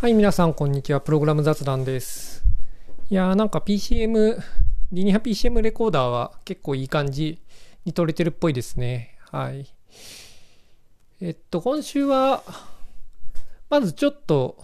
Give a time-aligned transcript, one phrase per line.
[0.00, 1.00] はい、皆さん、こんにちは。
[1.02, 2.42] プログラム雑談です。
[3.10, 4.40] いやー、なんか PCM、
[4.92, 7.42] リニア PCM レコーダーは結構いい感じ
[7.84, 9.18] に撮れてるっぽいですね。
[9.30, 9.66] はい。
[11.20, 12.42] えっと、今週は、
[13.68, 14.56] まずちょっと、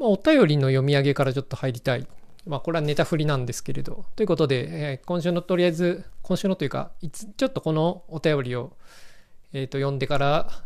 [0.00, 2.08] まあ、お便りの読み上げからちょっと入りたい。
[2.44, 4.04] まあ、これはネタ振りなんですけれど。
[4.16, 8.76] ということで、えー今週のとりあえず、今週のというか、いつちょっとこのお便りを、
[9.52, 10.64] えっと、読んでから、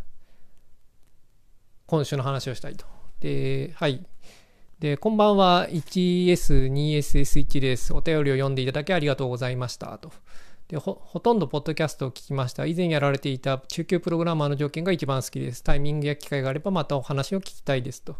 [1.85, 3.00] 今週の話をしたいと。
[3.21, 4.03] で、はい。
[4.79, 7.93] で、こんばんは、1S2SS1 です。
[7.93, 9.99] お便りを読んでいただきありがとうございました。
[9.99, 10.11] と。
[10.69, 12.65] でほ、ほとんどポッドキャストを聞きました。
[12.65, 15.63] 以前やられていた中級プログラマーの条件が一番好きです。
[15.63, 18.03] タイミングや機会があればまたお話を聞きたいです。
[18.03, 18.17] と。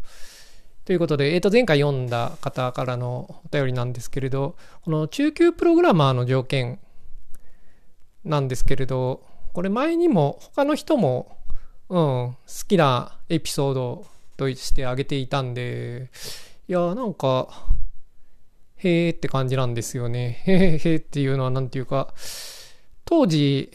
[0.85, 6.79] ということで、えっ、と、前回読んだ方からのお便りなんですけれど、この中級プログラマーの条件
[8.23, 11.37] なんですけれど、これ前にも他の人も、
[11.89, 14.05] うん、好きなエピソード
[14.41, 16.09] としてあげていたんで、
[16.67, 17.47] いや、なんか、
[18.77, 20.41] へーって感じなんですよね。
[20.47, 22.13] へーへーっていうのはなんていうか、
[23.05, 23.71] 当時、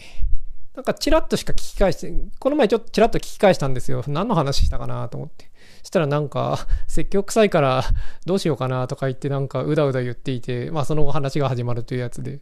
[0.75, 4.03] なんかチラッとしか聞き返して、この前ちょっとチラッと聞き返したんですよ。
[4.09, 5.51] 何の話したかなと思って。
[5.85, 7.85] したらなんか、説教臭いから
[8.25, 12.41] どうしようかなとか言ってなんかうだうだ言っていて、まあその後話が始まるというやつで、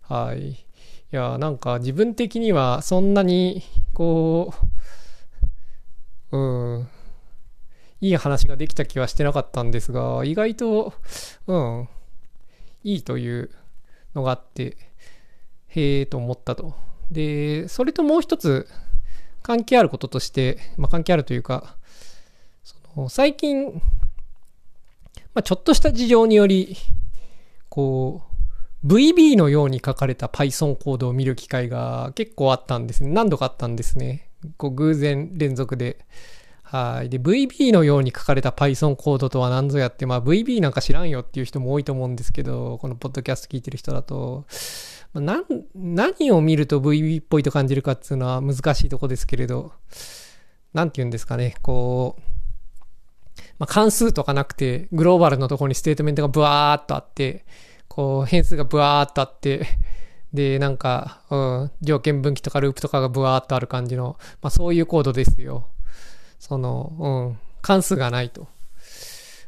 [0.00, 0.50] はい。
[0.52, 0.56] い
[1.10, 4.54] や、なんか自分的にはそんなに、こ
[6.32, 6.88] う、うん、
[8.00, 10.94] いい話ができた気はしてなかったんですが、意外と、
[11.46, 11.88] うん、
[12.84, 13.50] いいという
[14.14, 14.76] のがあって、
[15.68, 16.74] へえと思ったと。
[17.10, 18.68] で、それともう一つ
[19.42, 21.76] 関係あることとして、まあ関係あるというか、
[22.64, 23.72] その最近、
[25.34, 26.76] まあちょっとした事情により、
[27.68, 28.22] こ
[28.84, 33.10] う、VB のように書かれた Python コードを見る機会が結構あったんですね。
[33.10, 34.28] 何度かあったんですね。
[34.58, 36.04] こう偶然連続で。
[36.68, 37.08] はい。
[37.08, 44.46] で、VB のように書かれた Python コードとは何ぞやって、まあ VB なんか知らんよっていう人も多いと思うんですけど、このポッドキャスト聞いてる人だと、
[45.12, 45.44] まあ
[45.76, 49.72] 何を見ると VB っぽいと感じるかっていうのは難しいとこですけれど、
[50.74, 52.22] なんて言うんですかね、こう、
[53.58, 57.46] まあ、関数とかなくて、グローバルのところにステートメントがブワーっとあって、
[57.88, 59.66] こう、変数がブワーっとあって、
[60.32, 65.68] で、なんか、うん、条件分岐とかループとかがブワーっとある感じの、まあそういうコードですよ。
[66.38, 68.48] その、うん、関数がないと。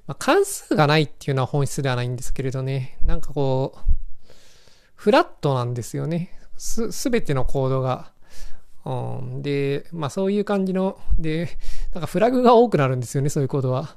[0.06, 4.32] まあ、関数がないっていうのは本質ではないんですけれどね、なんかこう、
[4.94, 6.38] フラットなんですよね。
[6.56, 8.12] す、すべてのコードが。
[8.84, 11.58] うん、で、まあそういう感じの、で、
[11.92, 13.96] なんかフラグが多くなるんですよね、そういうコードは。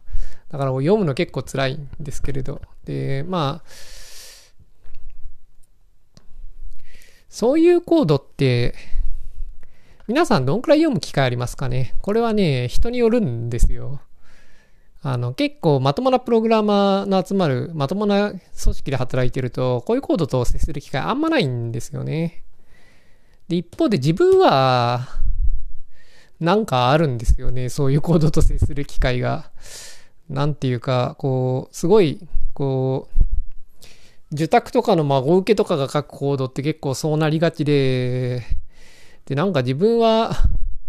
[0.50, 2.62] だから読むの結構辛いんですけれど。
[2.84, 3.69] で、まあ、
[7.29, 8.75] そういうコードって、
[10.11, 11.95] 皆さんどんくらい読む機会ありますかね？
[12.01, 14.01] これはね、人によるんですよ。
[15.01, 22.44] あの、結構まともなプログラマーの集まる、まともな組織で働いてると、こういうコードと接する機会あんまないんですよね。
[23.47, 25.07] で、一方で自分は、
[26.41, 27.69] なんかあるんですよね。
[27.69, 29.49] そういうコードと接する機会が。
[30.28, 32.19] なんていうか、こう、すごい、
[32.53, 33.23] こう、
[34.33, 38.43] 受託とかの孫受けとかが書くコードって結構そうなりがちで、
[39.25, 40.31] で、なんか自分は、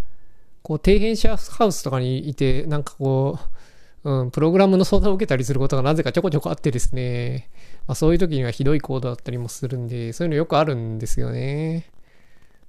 [0.62, 3.38] こう、底辺シェアハウスとかにいて、なんかこ
[4.04, 7.50] う、うん、プログラムの相談を受けたりすることがなぜかちょこちょこあってですね、
[7.87, 11.91] まあそういう時にはひどいコードだったりもするんで、そういうのよくあるんですよね。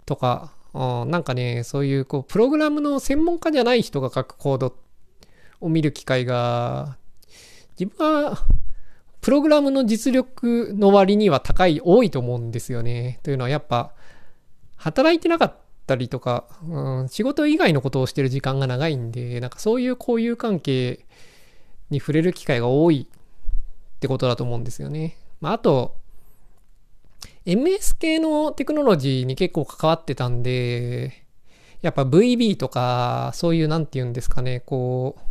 [0.05, 4.75] とか、うん、なんかね、そういう、こう、プログラムの専門家じゃない人が書くコード
[5.61, 6.97] を見る機会が、
[7.79, 8.37] 自分は、
[9.21, 13.19] プログラムの実力の割には高い、多いと思うんですよね。
[13.23, 13.93] というのはやっぱ、
[14.83, 15.55] 働いてなかっ
[15.87, 21.05] たりとか、うん、仕事以外のことをしてる時間が長いんで、なんかそういう交友関係
[21.89, 25.15] に触れる機会が多いってことだと思うんですよね。
[25.39, 25.95] まあ、あと、
[27.45, 31.23] MS 系のテクノロジーに結構関わってたんで、
[31.81, 35.21] やっぱ VB とか、そういうなんて言うんですかね、こう、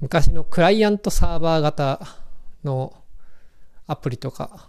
[0.00, 2.00] 昔のクライアントサーバー型
[2.64, 2.92] の
[3.86, 4.68] アプリとか、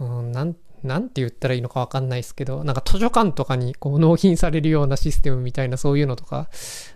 [0.00, 6.48] うん、なん、なんて言ったらいいのかわかんないですけど、なんか図書館とかにこう納品されるようなシステムみたいなそういうのとか、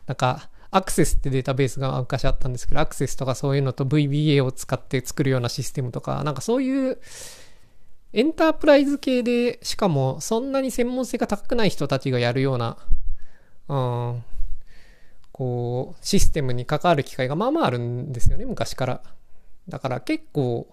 [0.07, 6.99] なんか、アクセスってデータベースが昔あったんですけど、アクセスとかそういうのと VBA を使って作るようなシステムとか、なんかそういう
[8.15, 12.79] エンタープライズ系で、しかもそんなに専門性が高くない人たちがやるような、
[13.69, 14.25] うん、
[15.31, 19.03] こう、システムに関わる機会がまあまああるんですよね、昔から。
[19.69, 20.67] だから結構、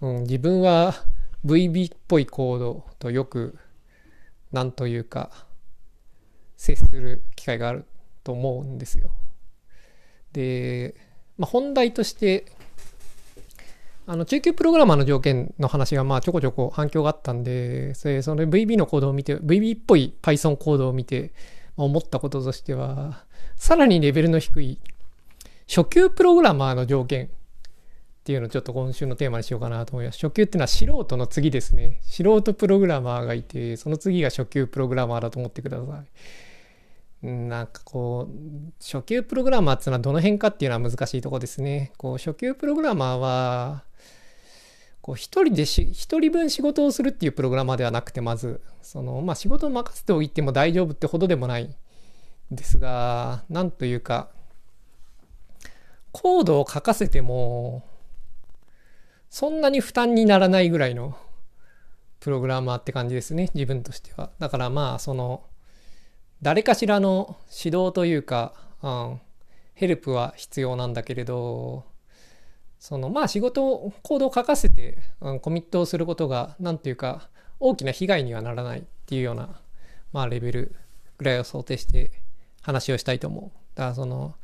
[0.00, 0.94] うん、自分は
[1.44, 3.58] VB っぽいコードとよく、
[4.52, 5.30] なんというか、
[6.56, 7.84] 接する機会がある
[8.24, 9.10] と思うんですよ。
[10.32, 10.94] で、
[11.36, 12.46] まあ、本題として、
[14.06, 21.32] あの、中級プログラマーの条件の話がまあちょこちょこ反響があったんで、それその VB のコードを見て、VB っぽい Python コードを見て、
[21.76, 23.24] 思ったこととしては、
[23.56, 24.80] さらにレベルの低い
[25.68, 27.30] 初級プログラマーの条件
[28.28, 30.18] っていうのをちょっと今週のテーマにしようかなと思います。
[30.18, 31.98] 初級っていうのは素人の次ですね。
[32.02, 36.04] 素人プログラマーがいて、その次が初級プログラマーだと思ってくださ
[37.22, 37.26] い。
[37.26, 41.92] なんかこう、初級プログラマーっていうのはどの辺かっていうのは難しいとこですね。
[41.96, 43.84] こう、初級プログラマーは、
[45.00, 51.74] こう一人でし、一人分仕事をするっていうプログラマーではなくて、まず、その、まあ仕事を任せておいても大丈夫ってほどでもない
[52.50, 54.28] ですが、なんというか、
[56.12, 57.87] コードを書かせても、
[59.30, 61.16] そんなに負担にならないぐらいの
[62.20, 64.30] プログラマーって感じですね、自分としては。
[64.38, 65.44] だからまあ、その、
[66.42, 69.20] 誰かしらの指導というか、うん、
[69.74, 71.84] ヘルプは必要なんだけれど、
[72.78, 77.28] そのまあ仕事を、コードを書かせて、うん、コミットをすることが、なんていうか、
[77.60, 79.60] 大きな被害にはならないっていうような、
[80.12, 80.76] まあレベル
[81.18, 82.12] ぐらいを想定して
[82.62, 83.58] 話をしたいと思う。
[83.74, 84.36] だからその、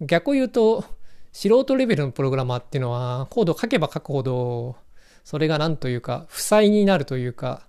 [0.00, 0.84] 逆を言うと、
[1.32, 4.76] 素人レベルのプログラマーっていうのは、コードを書けば書くほど、
[5.24, 7.66] それが何というか、負債になるというか、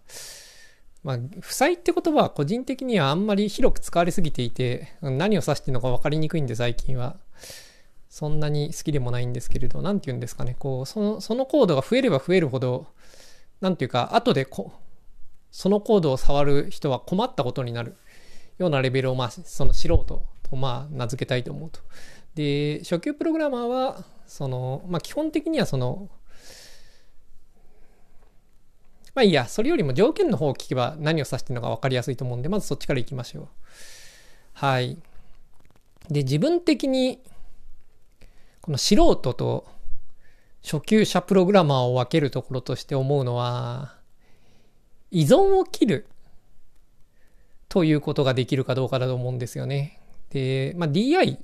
[1.03, 7.17] まあ、負債って言葉は個人的にはあんまり広く使われすぎていて、何を指してるのか分かりにくいんで最近は。
[8.13, 12.85] そんなに好きでもないんですけれど、何て言うんですかね、こう、その、そのコードが増えれば増えるほど、
[13.59, 14.71] 何ていうか、後でこ、
[15.49, 17.95] そのコードを触る人は困ったことになる
[18.59, 19.97] ようなレベルを、まあ、その素人
[20.43, 21.79] と、まあ、名付けたいと思うと。
[22.35, 26.09] で、初級プログラマーは、その、まあ、基本的にはその、
[29.15, 33.47] まあいいや、それよりも条件の方を聞けば何を指してるのか分かりやすいと思うんで、まずそっちからいきましょう。
[34.53, 34.97] はい。
[36.09, 37.21] で、自分的に、
[38.61, 39.67] この素人と
[40.63, 43.95] 初級者プログラマーを分けるところとして思うのは、
[45.11, 46.07] 依存を切る
[47.69, 49.99] ということができるかどうかだと思うんですよね。
[50.31, 51.37] で、まあ、DI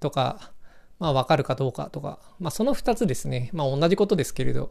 [0.00, 0.52] とか、
[0.98, 3.50] まあわかるかどうかとか、まあその二つですね。
[3.52, 4.70] まあ同じことですけれど。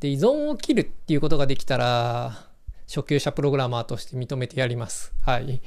[0.00, 2.46] で、依存を切るっていうことができたら、
[2.86, 5.12] 初級者プログラマーとして認めてやります。
[5.22, 5.60] はい。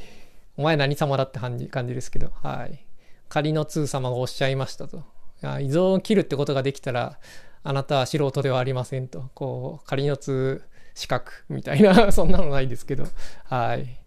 [0.57, 2.85] お前何様だって感じ感じですけど、はい。
[3.29, 5.03] 仮の通様がおっしゃいましたと。
[5.41, 7.19] 依存を切るってことができたら、
[7.63, 9.29] あなたは素人ではありませんと。
[9.33, 10.63] こう、仮の通
[10.95, 13.05] 資格みたいな、 そんなのないですけど、
[13.45, 13.99] はい。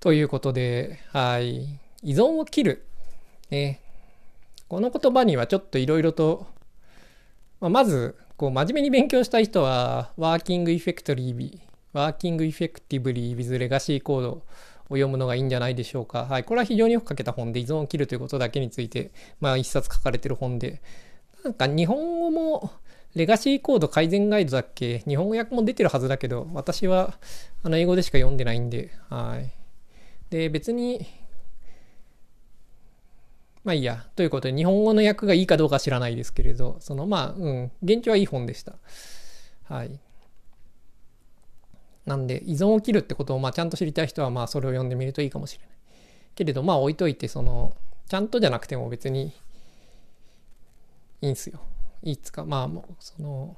[0.00, 1.78] ということで、はい。
[2.02, 2.86] 依存を切る。
[3.50, 3.80] ね。
[4.68, 6.46] この言葉にはちょっといろいろと、
[7.60, 14.42] まあ、まず、こう、真面目に勉強したい人は、 Working Effectively、Working Effectively with Legacy Code を
[14.88, 16.24] 読むのがいいんじゃないでしょうか。
[16.24, 16.44] はい。
[16.44, 20.80] これは非常によく書けた本で、依存を切るということだけについて、まあ、一冊書かれてる本で、
[21.44, 22.72] なんか日本語も、
[23.14, 25.00] レガシーコード改善ガイドだっけ？
[25.00, 27.18] 日本語訳も出てるはずだけど、私は、
[27.62, 29.52] あの、英語でしか読んでないんで、はい。
[30.30, 31.06] で、別に、
[33.64, 34.06] まあいいや。
[34.16, 38.74] ということで、日本語の訳がいいかどうか知らないですけれど、そのまあ、うん、現地はいい本でした。
[39.64, 40.00] はい。
[42.04, 45.76] なんで、依存を切るってことを、まあ、ちゃんと知りたい人は、まあ、それを読んでみるといいかもしれない。
[46.34, 47.76] けれど、まあ、置いといて、その、
[48.08, 49.32] ちゃんとじゃなくても別に
[51.20, 51.60] いいんすよ。
[52.02, 53.56] いいつか、まあ、もう、その、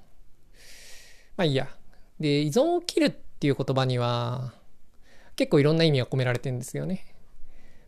[1.37, 1.68] まあいいや。
[2.20, 4.52] で、依存を切るっていう言葉には、
[5.37, 7.06] 結構いろんな意味が込められてるんですよね。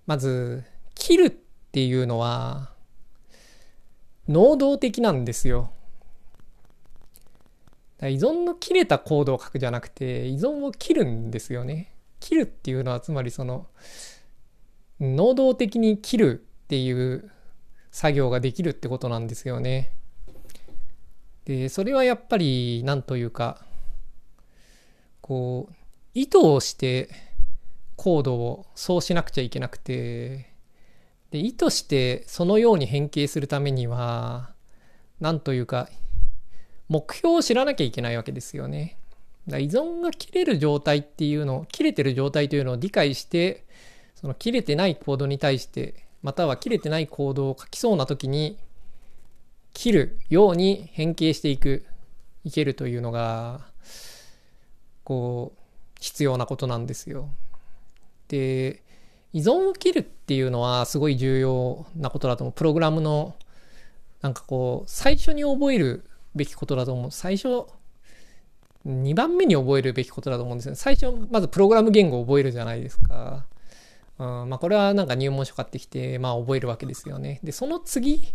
[0.07, 2.73] まず、切るってていうのは、
[4.29, 5.71] 能動的なんですよ。
[8.03, 11.93] 依存の切れたコードを書くじゃなくて、依存を切るんですよね。
[12.21, 13.67] 切るっていうのは、つまりその、
[15.01, 17.31] 能動的に切るっていう
[17.91, 19.93] 作業ができるってことなんですよね。
[21.45, 23.65] で、それはやっぱり、なんというか、
[25.21, 25.75] こう、
[26.13, 27.11] 意図をして
[27.97, 30.51] コードをそうしなくちゃいけなくて、
[31.31, 34.53] で、意図してそのように変形するためには、
[35.21, 35.89] なんというか、
[36.89, 38.99] 目標を知らなきゃいけないわけですよね。
[39.49, 43.65] だ依存が切れる状態っていうのを、切れてる状態というのを理解して、
[44.15, 48.59] その切れてないコードに対して、または切れてないコードを書きそうな時に、
[49.73, 51.85] 切るように変形していく、
[52.45, 53.67] いけるというのが、
[55.05, 55.61] こう、
[56.01, 57.31] 必要なことなんですよ。
[58.29, 58.83] で、
[59.33, 62.53] 依存を切るっていうのはすごい重要なことだと思う。
[62.53, 63.35] プログラムの、
[64.23, 66.05] なんかこう、最初に覚える
[66.35, 67.11] べきことだと思う。
[67.11, 67.67] 最初、
[68.87, 70.77] 2番目に覚えるべきことだと思うんですよね。
[70.77, 73.47] 最初、まずプログラム言語を覚えるじゃないですか。
[74.19, 77.41] うんまあ、これはなんか入門書買ってきて、まあ、覚えるわけですよね。
[77.43, 78.33] で、その次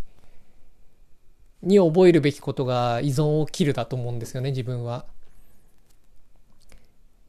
[1.64, 5.06] に覚えるべきことが依存を切るだと思うんですよね、自分は。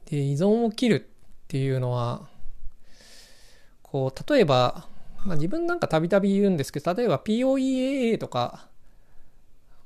[0.06, 1.08] で、依存を切る
[1.44, 2.28] っていうのは、
[3.92, 4.88] こう、例えば、
[5.24, 8.66] まあ、自分なんかたびたび言うんですけど、例えば POEAA とか、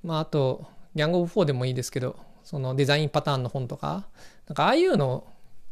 [0.02, 4.06] まあ、あと、ギャングオブフォーでもいいですけど、そのデザインパターンの本とか、
[4.46, 5.26] なんかああいうの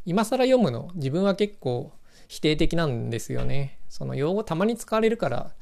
[0.04, 1.92] 今更読むの自分は結構
[2.26, 3.78] 否定的なんですよね。
[3.88, 5.52] その用語たまに使われるから、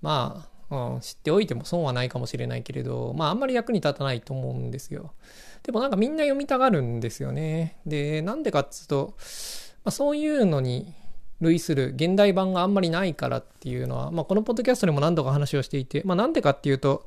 [0.00, 5.12] まあ、うん、知っておいても損はないかもしれないけれど、まああんまり役に立たないと思うんですよ。
[5.62, 7.76] でもなんかみんな読みたがるんですよね。
[7.84, 9.14] で、なんでかっつうと、
[9.84, 10.94] まあ、そういうのに
[11.40, 17.04] 類する現代版があんまりないからっていうのは、まあこのポッドキャストでも何度か話をしていて、まあなんでかっていうと、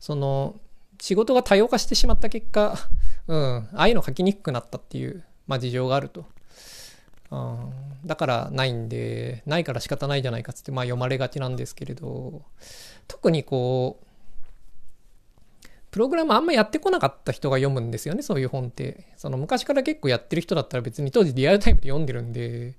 [0.00, 0.56] その
[1.00, 2.76] 仕事が多様化してしまった結果、
[3.28, 6.24] うん、ああいうの書きにくくなったっていう、まあ事情があると。
[7.30, 7.72] うん、
[8.04, 12.42] だからないんで、ないから仕方ないじゃないかつって、まあ読まれがちなんですけれど、
[13.08, 14.06] 特にこう、
[15.96, 19.06] プログラムあんまやってこなかった人が読むんですよね、そういう本って。
[19.16, 22.74] その昔から結構やってる人だったら別に当時リアルタイムで読んでるんで、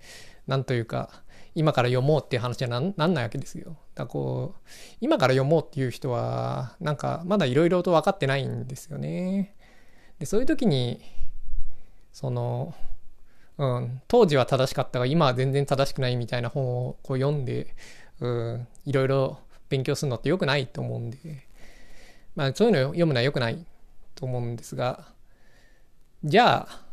[0.48, 1.10] なんというか、
[1.56, 3.70] 今から読もうっていう話はなんなんないわけですよ。
[3.70, 4.70] だからこう、
[5.02, 9.56] 今から読もうっていう人は、なんかまだいろいろと分かってないんですよね。
[10.20, 11.02] で、そういう時に、
[12.14, 12.74] その、
[13.58, 17.76] うん、当時は正しかったが今は全然正しくないみたいな本をこう読んで、
[18.20, 19.40] うん、いろいろ
[19.70, 21.18] 勉強するのって良くないと思うんで、
[22.36, 23.66] まあそういうのを読むのは良くない
[24.16, 25.06] と思うんですが、
[26.24, 26.87] じゃあ、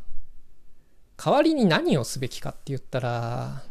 [1.17, 3.63] 代わりに何をすべきかって言ったら、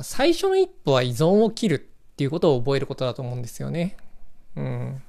[0.00, 1.78] 最初の一歩は依存を切るっ
[2.16, 3.96] ていうことを覚えることだと思うんですよね。
[4.56, 5.02] うん。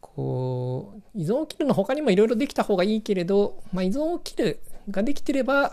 [0.00, 4.60] こう、依存を切るの他にもいろいろできた方がいいけれど、まあ、依存を切る
[4.90, 5.72] ができてれば、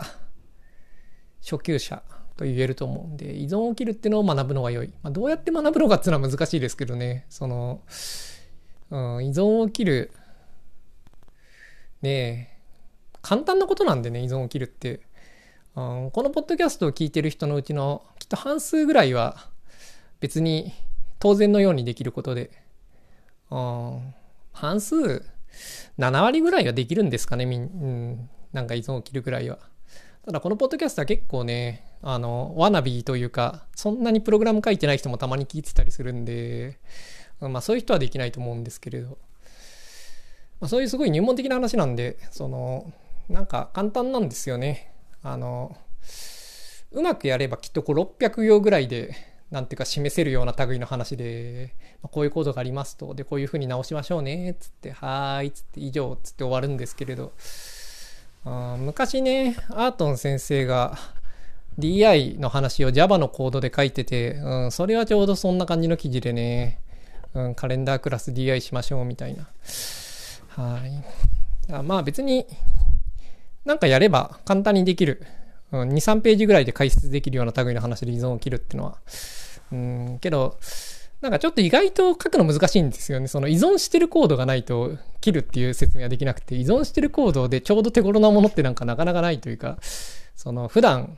[1.41, 2.03] 初級者
[2.37, 4.93] と言えると思うんで、依存を切るっていうのを学ぶのが良い。
[5.01, 7.81] まあ、どうやって学ぶのかっていうのは難しいですけどね、その、
[8.91, 10.11] うん、依存を切る、
[12.01, 12.52] ねえ、
[13.23, 14.99] 簡単なことなんでね、依存を切るって。
[15.75, 19.49] うん、このポッドキャストを聞いてる人のうちのきっと半数ぐらいは
[20.19, 20.71] 別に
[21.17, 22.51] 当然のようにできることで、
[23.49, 24.13] うん、
[24.51, 25.23] 半数、
[25.97, 29.57] 7割ぐらいはできるんですかね、みん、うん、なんか依存を切るぐらいは。
[30.25, 36.77] ただこのポッドキャストは結構ね、あの、ワナビーというか、そんなにプログラム書いてない人もたまに聞いてたりするんで、
[37.39, 39.17] まあそういう人はできないと思うんですけれど、
[40.59, 42.93] ま、そういうすごい入門的な話なんで、その、
[43.29, 44.91] なんか簡単なんですよね。
[45.23, 45.75] あの、
[46.91, 49.15] うまくやればきっとこう600行ぐらいで、
[49.51, 57.31] なんていうか示せるような類の話で、ま、こういうコードがありますと、で、こういうふうに直しましょうね、つって、はーい、つって、以上、つって終わるんですけれど、
[58.45, 60.97] あ昔ね、アートン先生が
[61.79, 66.79] DI の話を Java のコードで書いてて、うん、それはちょうどそんな感じの記事でね、
[67.33, 69.47] うん、カレンダークラス DI しましょうみたいな。
[70.49, 71.83] はい。
[71.83, 72.45] まあ別に
[73.65, 75.23] なんかやれば簡単にできる。
[75.71, 78.97] うん、2、3ページぐらいで解説できるような類の話で依存を切るっていうのは。
[79.71, 80.59] うん、けど、
[81.21, 83.27] なんかちょっと意外と書くの難しいんですよね。
[83.27, 89.77] その依存してるコードがないと切るっていう説明はできなくて、依存してるコードでちょうど手頃なものってなんかなかなかないというか、
[90.35, 91.17] その普段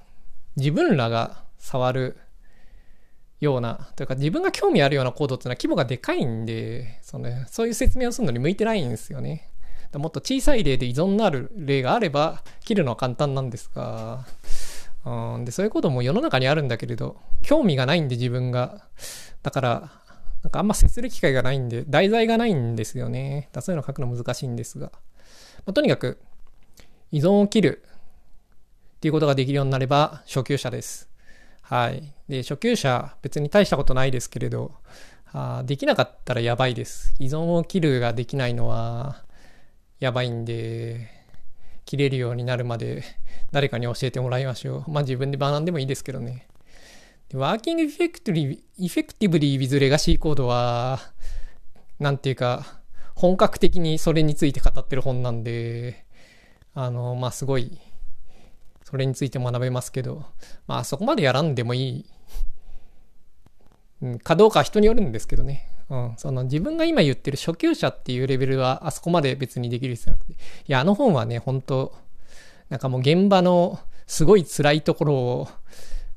[0.58, 2.18] 自分らが触る
[3.42, 9.50] ような、というか自分が興味あるようなコードっていうのは規模がでかいんで、そのそういう説明をするのに向いてないんですよね。
[9.94, 14.26] もっと小さい例で依存のある例があれば切るのは簡単なんですが、
[15.06, 18.88] うん、でそういうことも世の中にあるんだけれど興味がないんで自分が。
[19.44, 19.92] だから
[20.44, 23.50] なんかあんま接する機会がないんで題材がないんですよね。
[23.52, 26.20] だそういうの書くの難しいんですが、まあ、とにかく
[27.12, 27.84] 依存を切る
[28.98, 31.10] っていうことができるようになれば初級者です。
[31.62, 32.12] はい。
[32.28, 34.72] で初級者別に大したことないですけれど
[35.38, 37.14] あできなかったらやばいです。
[37.20, 39.24] 依存を切るができないのは、
[40.00, 41.10] やばいんで、
[41.86, 43.04] 切れるようになるまで
[43.52, 44.92] 誰かに教えてもらいましょう。
[44.92, 46.48] まあ自分で学んでもいいですけどね。
[47.30, 51.00] でワーキングエフェクティブエフェクティブリー with レガシーコードは、
[52.00, 52.82] なんていうか、
[53.16, 56.06] 本格的にそれについて語ってる本なんで、
[56.74, 57.80] あの、まあすごい、
[58.84, 60.26] それについて学べますけど、
[60.68, 62.06] まあそこまでやらんでもいい、
[64.02, 65.70] うん、かどうか人によるんですけどね。
[65.90, 70.34] うん、その自分が今言ってる初級者っていうレベルはあそこまで別にできる必要なくて。
[70.34, 70.36] い
[70.68, 71.96] や、あの本はね、本当
[72.70, 75.48] なんかもう現場のすごい辛いところを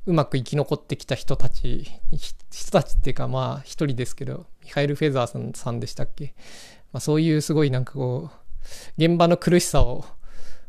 [0.07, 1.87] うまく生き残ってきた人たち、
[2.51, 6.35] 人たちっていうかまあ一人ですけど、ミハエル・フェザーさんでしたっけ
[6.93, 10.05] まあそういうすごいなんかこう、現場の苦しさを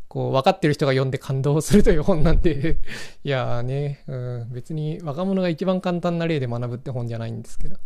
[0.10, 2.80] こう、分かってる人が読んで感動するという本なんで
[3.24, 7.78] いやーね、うん、別に若者が一番簡単な例で学ぶって本じゃないんですけど。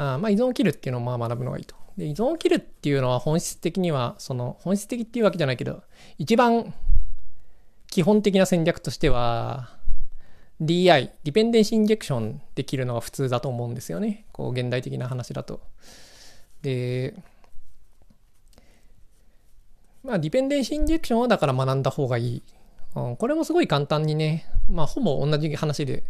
[0.00, 1.74] あまあ依存を切るっていうのをまあ学ぶのがいいと。
[1.96, 5.82] で、依存を切るっていうのは本質的には、その、本質的っていうわけじゃないけど、
[6.18, 6.72] 一番
[7.88, 9.76] 基本的な戦略としては、
[10.60, 14.26] DI、ディペンデンシーインジェクションできるのが普通だと思うんですよね。
[14.32, 15.60] こう、現代的な話だと。
[16.62, 17.14] で、
[20.02, 22.42] まあ、ディペンデンシーインジェクションはだから学んだ方がいい。
[22.94, 26.04] うん、これもすごい簡単にね、まあ、ほぼ同じ話で、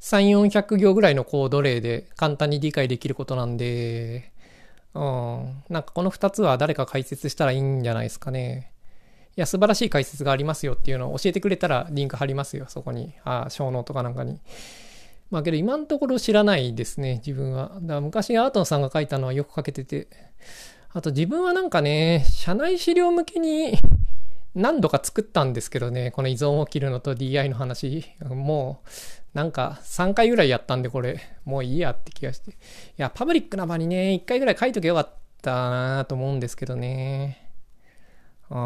[0.00, 4.32] 3、400行ぐらいのコード例で簡単に理解できることなんで、
[4.94, 8.72] うん、なんかこの2つは誰か解説したらいいんじゃないですかね。
[9.36, 13.12] いや、素晴らしい解説がありますよっていうのを教えてくれたらリンク貼りますよ、そこに。
[13.24, 14.40] ああ、小脳とかなんかに。
[15.30, 17.72] まあけど今のところ知らないですね、自分は。
[17.82, 20.08] だから昔アートンさんが書いたのはよく書けてて。
[20.92, 23.78] あと自分はなんかね、社内資料向けに
[24.56, 28.06] 何度か作ったんですけどね、この依存を切るのと DI の話。
[28.24, 28.88] もう、
[29.36, 32.52] なんか3回ぐらいやったんでこれ、もういいやって気がして。
[32.52, 32.54] い
[32.96, 37.50] や、パブリックな場にね、1回ぐらい書いとけばよかったなと思うんですけどね。
[38.48, 38.56] うん。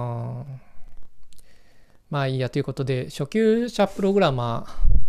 [2.09, 5.01] まあいいやということで、初級者プログラマーっ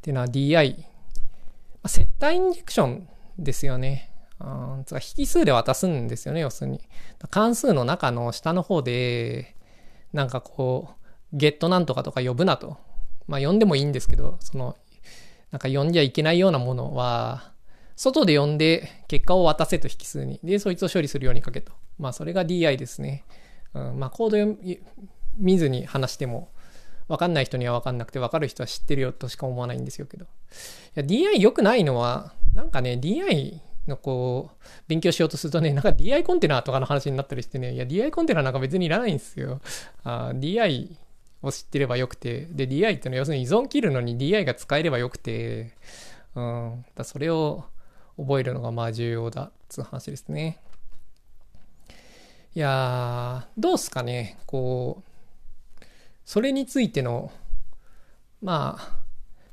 [0.00, 0.82] ていうのは DI。
[1.82, 3.06] ま、接待インジェクション
[3.38, 4.10] ですよね。
[4.40, 4.84] うん、
[5.18, 6.80] 引数で渡すんですよね、要するに。
[7.28, 9.56] 関数の中の下の方で、
[10.12, 10.90] なんかこ
[11.32, 12.76] う、ゲットなんとかとか呼ぶなと。
[13.26, 14.76] まあ呼んでもいいんですけど、その、
[15.50, 17.52] なんか呼んじゃいけないようなものは、
[17.96, 20.40] 外で呼んで結果を渡せと引数に。
[20.42, 21.72] で、そいつを処理するように書けと。
[21.98, 23.24] まあそれが DI ですね。
[23.74, 24.58] うん、まあコード
[25.38, 26.50] 見ずに話しても、
[27.08, 30.24] わかんない人にはわかんなくて、わかる人は知ってるよとしか思わないんですよけど。
[30.24, 30.28] い
[30.94, 39.60] や、DI 良くないのは、なんかね、DI のこう、勉強しようとするとね、なんか DI コンテナとかの話になったりしてね、いや、DI コンテナなんか別にいらないんですよ。
[40.04, 40.96] DI
[41.42, 45.74] を知ってればよくて、で、DI ってのは要するに依存切るのに DI が使えればよくて、
[46.34, 47.64] うん、だそれを
[48.16, 50.60] 覚えるのがまあ重要だっつう話ですね。
[52.54, 55.84] いやー、どうすかね、こう、
[56.24, 57.32] それについての、
[58.40, 59.01] まあ、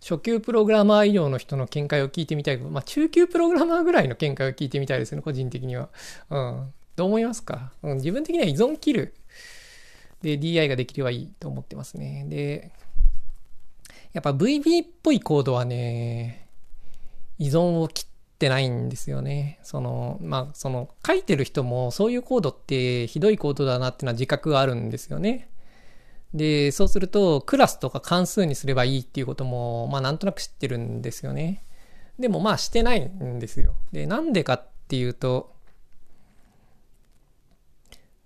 [0.01, 5.89] 初級プログラマー以上の人の見解を聞いてみたい、まあ、中級プログラマーぐらいの見解を聞いてみたいですね、個人的には。
[6.29, 6.73] うん。
[6.95, 9.13] どう思いますか、うん、自分的には依存切る。
[10.21, 12.25] で、DI ができればいいと思ってますね。
[12.27, 12.71] で、
[14.13, 16.47] やっぱ VB っぽいコードはね、
[17.37, 18.05] 依存を切っ
[18.37, 19.59] てないんですよね。
[19.63, 25.48] その、まあ、その、書いてる人もそういうコードってひどいコードだなっていうのは自覚があるんですよね。
[26.33, 31.63] で、そうすると、クラスとか関数にすればいいっていうことも、まあなんとなく知ってるんですよね。
[32.19, 33.73] でもまあしてないんですよ。
[33.91, 35.55] で、なんでかっていうと、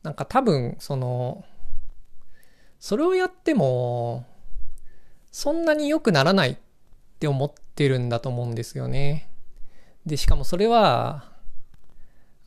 [0.02, 1.46] なんか多分、その、
[2.80, 4.26] それをやっても、
[5.32, 6.58] そんなに良くならないっ
[7.20, 9.30] て思ってるんだと思うんですよね。
[10.06, 11.32] で、しかもそれは、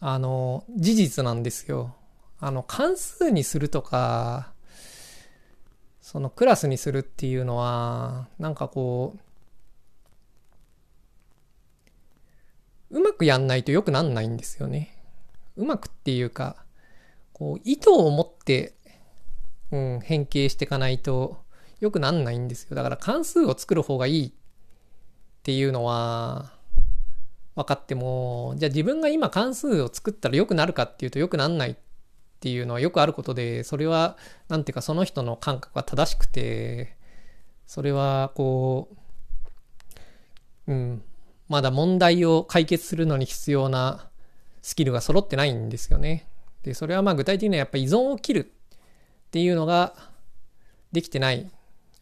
[0.01, 1.97] あの、事実なんですよ。
[2.39, 4.53] あの、関数にするとか、
[6.07, 9.17] そのクラスにするっていうのは、なんかこ
[12.93, 15.03] う、うまくやんないと良くなんないんですよね。
[15.57, 16.65] うまくっていうか、
[17.33, 18.77] こう、意図を持って、
[19.73, 21.39] うん、変形していかないと
[21.81, 22.77] 良くなんないんですよ。
[22.77, 24.33] だから関数を作る方がいいっ
[25.43, 26.53] ていうのは、
[27.57, 31.77] 分かっても、じゃあ自分が今関数を作ったら良くなるかっていうと良くなんない
[32.37, 34.17] っていうのはよくあることで、それは、
[34.49, 36.97] なんていうかその人の感覚が正しくて、
[37.67, 38.89] それはこ
[40.67, 41.03] う、うん、
[41.49, 44.09] まだ問題を解決するのに必要な
[44.63, 46.29] スキルが揃ってないんですよね。
[46.63, 48.53] で、それはまあ具体的にはやっぱり依存を切る
[49.27, 49.95] っていうのが
[50.93, 51.51] できてない、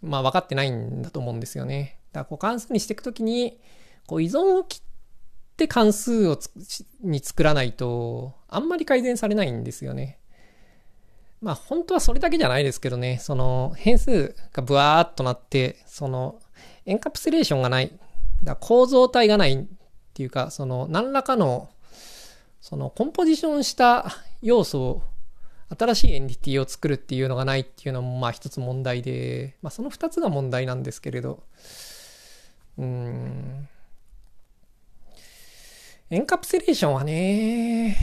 [0.03, 1.99] まあ分かってないんだと思うんですよね。
[2.13, 3.61] だからこう関数にしていくときに、
[4.07, 4.81] こう依存を切っ
[5.57, 6.39] て関数を
[7.03, 10.19] に作らないと、あんまり改善されないんですよね。
[11.45, 16.41] まあ本当はそれだけじゃないですけどね、その変数がブワーっとなって、その
[16.87, 17.93] エンカプセレーションがない、
[18.43, 19.67] だ構造体がないっ
[20.15, 21.69] ていうか、その何らかの
[22.63, 24.07] そのコンポジションした
[24.41, 25.03] 要素を
[25.79, 31.43] 新しいエンティティを作るっていうのがないっていうのもまあ一つ問題で、まあその二つが問題なんですけれど、
[32.79, 33.69] うん。
[36.09, 37.99] エンカプセレーションはね、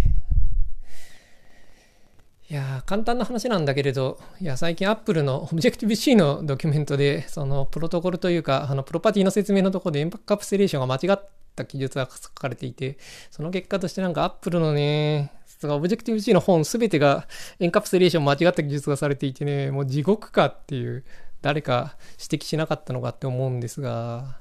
[2.52, 12.98] いや簡単な話なんだけれど、いや、最近 Apple の Objective-C のドキュメントで、そのプロトコルというか、あの、プロパティの説明のところでエンパカプセレーションが間違った記述が書かれていて、
[13.30, 15.32] その結果としてなんか Apple のね、
[15.64, 17.26] オブジェクティブ C の本すべてが
[17.62, 21.06] エンカプセレーション間違った技術がされていてね、もう地獄かっていう、
[21.42, 24.40] 誰か指摘しなかったのかって思うんですが、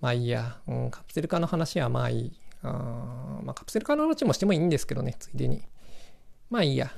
[0.00, 2.32] まあいいや、うん、カプセル化の話はまあいい。
[2.62, 5.60] あまあカプセル化の話もしてもいいんですけどね、ついでに。
[6.48, 6.90] まあいいや。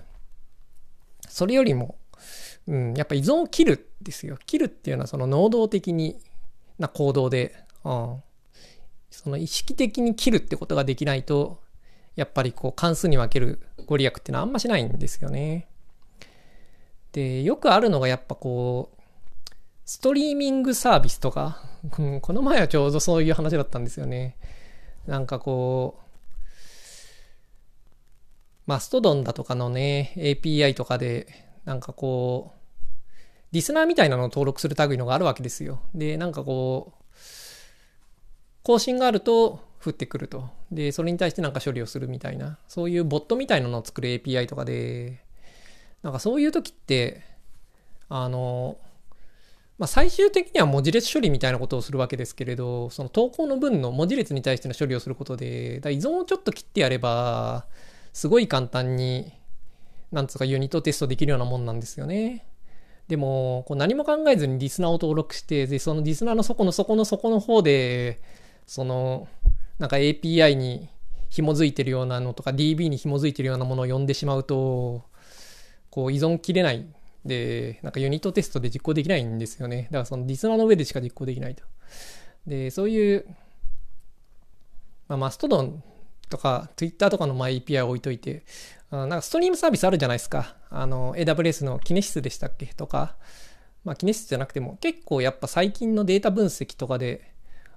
[1.26, 1.96] それよりも、
[2.66, 4.36] うん、やっぱ依存を切るですよ。
[4.46, 6.20] 切るっていうのはその能動的に
[6.78, 8.22] な行動で、うん、
[9.10, 11.60] その意識的に切るってことができないと、
[12.16, 15.68] やっぱりこう関数に分けるご利益っていうのはあんましないんですよね。
[17.12, 18.98] で、よくあるのがやっぱこう、
[19.84, 24.36] ストリーミングサービスとか、この前はちょうどそういう話だったんですよね。
[25.06, 26.07] なんかこう、
[28.68, 31.26] マストドンだとかのね、API とかで、
[31.64, 32.58] なんかこう、
[33.50, 35.80] リスナーみたいなのを登録する類のがあるわけですよ。
[35.94, 37.04] で、なんかこう、
[38.62, 40.50] 更新があると降ってくると。
[40.70, 45.24] で、それに対してなんか処理をするみたいな、そういうボットみたいなのを作る API とかで、
[46.02, 47.22] なんかそういう時って、
[48.10, 48.76] あの、
[49.78, 57.66] まあ、最終的には文字列処理みたいなことをするわけですけれど、その投稿の文の文字列に対しての処理をすることで、だ依存をちょっと切ってやれば、
[58.18, 59.32] すごい簡単に、
[60.10, 62.48] なんつうかユニットテストできるようなもんなんですよね。
[63.06, 68.20] でも、こう何も考えずにリスナーを登録して、で、そのリスナーの底の底の底の方で、
[68.66, 69.28] その、
[69.78, 70.88] なんか API に
[71.28, 75.04] 紐づいてるようなのとか DB に紐づいてるようなものを呼んでしまうと、
[75.88, 76.88] こう依存切れない
[77.24, 79.84] で、なんかユニットテストで実行できないんですよね。
[79.84, 81.62] だからそのリスナーの上でしか実行できないと。
[82.48, 83.26] で、そういう、
[85.06, 85.84] まあ、マストドン
[86.28, 88.44] とか Twitter とかの MyAPI 置いといて、
[88.90, 90.56] なんかストリームサービスあるじゃないですか。
[90.70, 93.16] あの、AWS のキネシスでしたっけとか、
[93.84, 97.32] まあ、キネシスじゃなくても結構やっぱ最近のデータ分析とかで、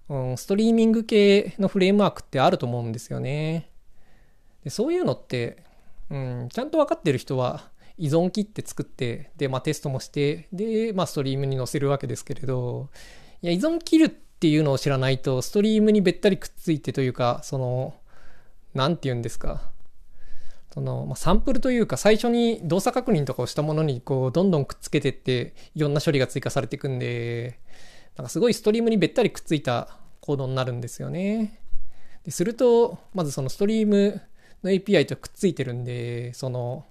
[0.09, 3.69] うん、ストリーミング系のフレームワークってあると思うんですよね。
[4.63, 5.63] でそういうのって、
[6.09, 12.89] うん、ちゃんと分かってる人は依存切って作って、で、まあテストもして、で、まあストリームに載せるわけですけれど、
[13.41, 17.93] いや、依存切るっていうのを知らないと、ストリームにべったりくっついてというか、その、
[18.73, 19.71] なんて言うんですか？
[20.73, 27.59] その、まあ、サンプルというか、最初に動作確認とかをしたものに、こう、どんどんくっつけてって、いろんな処理が追加されていくんで、
[28.15, 31.59] なんかすごいストリームにべったりくっついたコードになるんですよね。
[32.23, 34.21] ですると、まずそのストリーム
[34.63, 36.85] の API とくっついてるんで、その、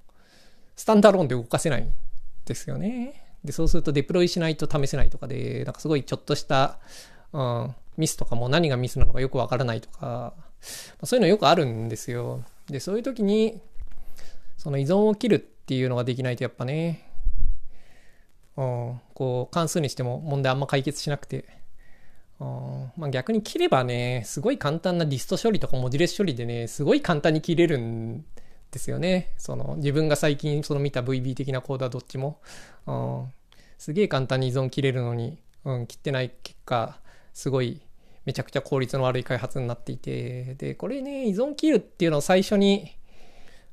[0.76, 1.92] スタンダーローンで動かせないん
[2.44, 3.26] ですよね。
[3.44, 6.78] で、そうするとデプロイしないと試せないとかで、なんかすごいちょっとした、
[7.32, 10.34] うん、ミスとかも何がミスなのかよくわからないとか、
[11.05, 12.44] そういうのよくあるんですよ。
[12.68, 13.61] で、そういう時に、
[14.57, 17.11] その依存を切るっていうのができないとやっぱね、
[18.57, 21.46] うん、こう関数にしても問題あんま解決しなくて、
[22.40, 28.25] うん、まあ、逆に切ればね、すごい簡単なリスト処理とか文字列処理でね、すごい簡単に切れるん
[28.70, 29.33] ですよね。
[29.38, 32.40] その自分が最近その見た VB 的なコードはどっちも。
[32.87, 33.33] うん、
[33.79, 36.99] すげえ簡単に依存切れるのに、うん、切ってない結果、
[37.33, 37.81] すごい
[38.24, 42.96] めちゃくちゃ効率の悪い開発になっていて、で、これね、依存切るっていうのを最初に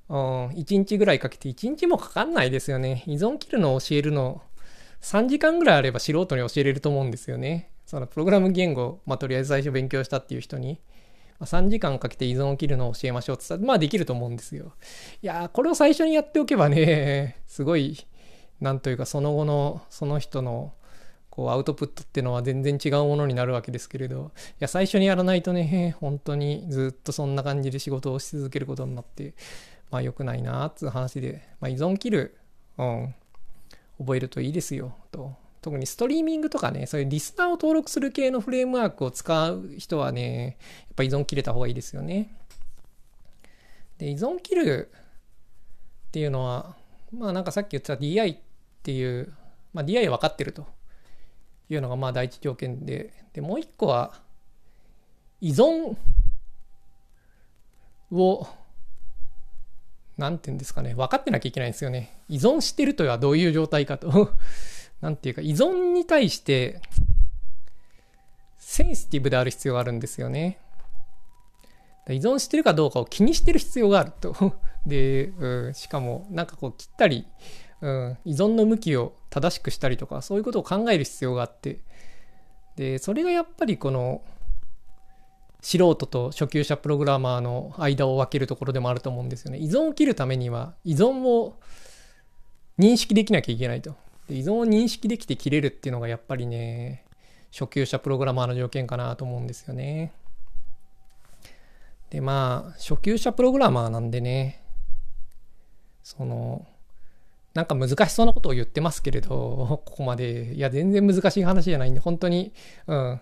[0.09, 3.03] うん、1日ぐらいかけて、1日もかかんないですよね。
[3.07, 4.41] 依存切るのを教えるの、
[5.01, 7.71] 3時間ぐらいあれば素人に教えれると思うんですよね。
[7.85, 10.79] そのプログラム言語、まあ、とりあえず最初勉強したっていう人に、
[11.39, 14.73] あ、3時間かけて依存を切るのを教えましょうって言ったら、まあできると思うんですよ。
[15.21, 17.97] いやー、これを最初にやっておけばね、すごい、
[18.61, 20.73] なんというかその後の、その人の、
[21.37, 29.35] こうアウトプットっていうのは全然違うものになるわけですけれど、いや、最初にやらないとね、 本当にずっとそんな感じで仕事をし続けることになって、
[29.91, 32.37] まあ良くないなっつう話で、まあ、依存切る、
[32.79, 33.15] うん、
[33.99, 35.35] 覚えるといいですよと。
[35.61, 42.35] 特にストリーミングとかね、そういうリスナーを登録する系のフレームワークを使う人はね、やっぱ依存切れた方がいいですよね。
[43.99, 44.91] で、依存切る
[46.07, 46.75] っていうのは、
[47.11, 48.39] まあなんかさっき言った DI っ
[48.81, 49.33] ていう、
[49.71, 50.65] まあ DI は分かってると
[51.69, 54.21] いうのがまあ第一条件で、で、もう一個は、
[55.41, 55.95] 依存
[58.11, 58.47] を
[60.17, 62.19] なんていうんですかね、分かってなきゃいけないんですよね。
[62.27, 64.31] 依存してるとはどういう状態かと。
[64.99, 66.81] なんていうか、依存に対して、
[68.57, 70.59] センシティブである必要があるんですよね。
[72.09, 74.55] 依存してるかどうかを気にしてる必要があると。
[74.87, 77.27] で、うん、しかも、なんかこう切ったり、
[77.81, 81.79] うん、依存の向きを正しくしたりとか、そういうことを考える必要があって、
[82.75, 84.21] で、それがやっぱりこの、
[85.61, 89.57] 素人と初級者プログラマーの間を分けるところでもあると思うんですよね。
[89.57, 91.59] 依存を切るためには依存を
[92.79, 93.95] 認識できなきゃいけないと。
[94.29, 97.03] で依存を認識できて切れるっていうのがやっぱりね、
[97.51, 100.13] 初級者プログラマーの条件かなと思うんですよね。
[102.09, 104.61] で、まあ、初級者プログラマーなんでね、
[106.03, 106.65] その、
[107.57, 110.53] なんか難しそうなことを言ってますけれど、 ここまで。
[110.53, 112.53] いや、全然難しい話じゃないんで、本当に、
[112.85, 113.19] うん。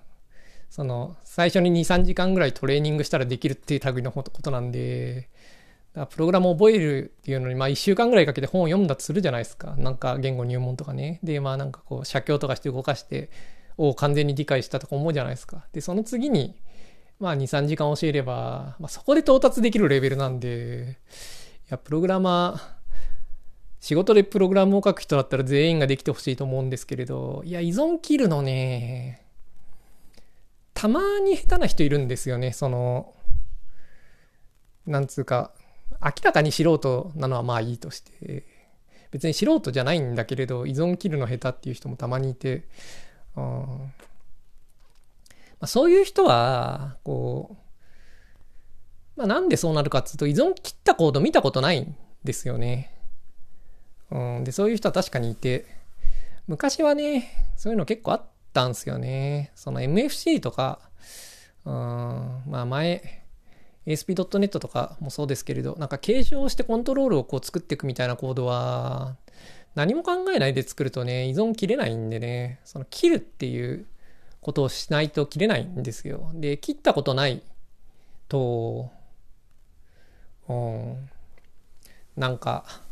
[0.69, 5.29] その、最初に2、3時間ぐらいトレーニングしたらできるっていう類のことなんで、
[5.93, 9.73] だプログラムを覚えるっていうのに、まあ1週間ぐらいかけて本を読んだとするじゃないですか。
[9.77, 11.21] なんか言語入門とかね。
[11.23, 13.29] で、まあなんかこう、写経とかして動かして、
[13.77, 15.65] を完全に理解したとか思うじゃないですか。
[15.71, 16.59] で、その次に、
[17.19, 20.97] まあ2、3時間教えれば、まあそこで到達できるレベルなんで、
[21.67, 22.74] いや、プログラマー、
[23.85, 29.23] 仕事でプログラムを書く人だったら全員ができてほしいと思うんですけれど、いや、依存切るのね、
[30.73, 32.51] たまに下手な人いるんですよね。
[32.51, 33.13] その、
[34.87, 35.53] なんつうか、
[36.03, 38.47] 明らかに素人なのはまあいいとして、
[39.11, 42.63] 別に素人じゃないんだけれど、依存切るの下手っていう人もたまにいて、
[43.37, 43.91] うんま
[45.59, 47.55] あ、そういう人は、こ
[49.15, 52.94] う、まあ、なんでそうなるかっていうと、依存切ったコード見たことないんですよね。
[54.15, 55.65] うん、で、そういう人は確かにいて、
[56.47, 58.23] 昔はね、そういうの結構あっ
[58.54, 59.51] たんですよね。
[59.56, 60.80] その MFC とか、
[61.65, 63.23] うん、まあ前、
[63.86, 69.17] ASP.NET とかもそうですけれど、なんか継承してコントロールをこう作っていくみたいなコードは、
[69.75, 73.86] 何も考えないで作るとね、依存切れないんでね、その切るっていう
[74.39, 76.32] ことをしないと切れないんですよ。
[76.36, 77.43] で、切ったことない
[78.30, 78.89] と、
[80.47, 81.10] うん、
[82.15, 82.84] なんか、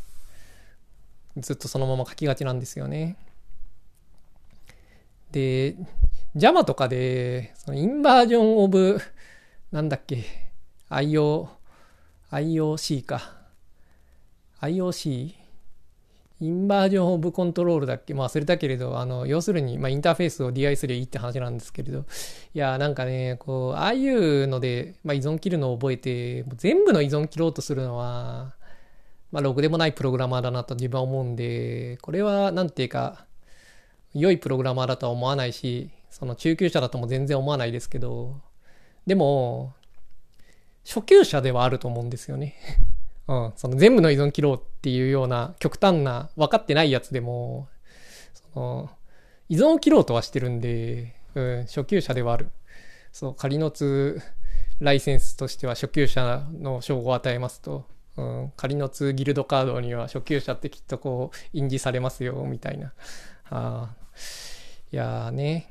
[1.38, 3.18] ずっとそのまま書きがちなんですよね。
[5.32, 5.76] で、
[6.36, 9.00] JAMA とかで、そのインバージョンオブ、
[9.72, 10.26] なんだっけ、
[10.90, 11.48] IO、
[12.32, 13.36] IOC か。
[14.62, 15.34] IOC?
[16.40, 18.14] インバージョンオブコントロールだっけ？
[18.14, 28.56] まあ忘れたけれど、あの、要するに、まあインターフェースを DI すりゃいいって話なんですけれど、いや、なんかね、こう、ああいうので、まあ依存切るのを覚えて、全部の依存切ろうとするのは、
[29.34, 33.26] まあろくでもないプログラマーだなと自分は思うんで、これは、なんていうか、
[34.14, 38.40] 良いプログラマーだとは思わないし、その中級者だとも全然思わないですけど、
[39.08, 39.74] でも、
[40.86, 42.56] 初級者ではあると思うんですよね。
[43.28, 47.68] うん、その全部の依存切ろうっていうような極端な分かってないやつでも、
[48.54, 48.92] その
[49.50, 52.52] 依存を切ろうとはしてるんで、うん、初級者ではある。
[53.12, 54.22] そう、仮の通
[54.80, 62.94] ライセンスとしては初級者の称号を与えますと、うん、仮の通ギルドカードには初級者ってきっとこう印字されますよ、みたいな。
[63.50, 63.94] あ
[64.92, 65.70] いやーね。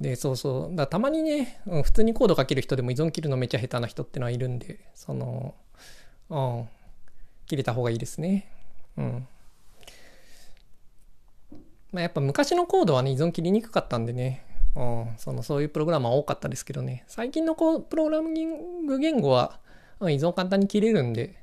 [0.00, 0.76] で、そうそう。
[0.76, 5.54] だたまにね、うん、普通にコード書ける人でも依存切るのめちゃ下手な人ってのはいるんで、その、
[6.30, 6.68] うん、
[7.46, 8.48] 切れた方がいいですね。
[8.96, 9.28] うん。
[11.90, 14.44] まあ、やっぱ昔のコードはね、依存切りにくかったんでね、
[14.76, 19.58] うん、そのそういうプログラマー多かったですけどね、最近のこうプログラミング言語は、
[20.02, 21.36] 依存簡単に切れるんで、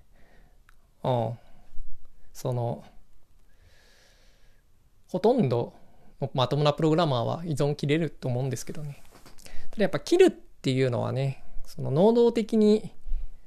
[1.04, 1.38] うん、
[2.34, 2.84] その、
[5.08, 5.74] ほとんど
[6.34, 9.02] まともなプログラマーは依存切れると思うんですけどね。
[9.72, 12.92] ただやっぱ切るっていうのはね、その能動的に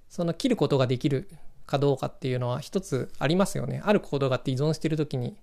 [0.09, 1.29] その切ることができる
[1.66, 3.83] かどうかっていうのは一つありますよね。
[3.85, 5.37] あるコードがあって依存してるときに、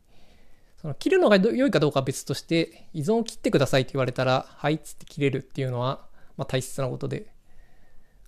[0.82, 6.06] その切るのが良いかどうかは別として、依存を切ってくださいって言われたら、はいっつって切れるっていうのは、
[6.38, 7.28] まあ大切なことで。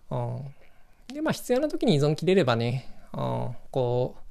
[0.10, 0.54] うん、
[1.14, 4.22] で、まあ必要な時に依存切れればね、うん、こう、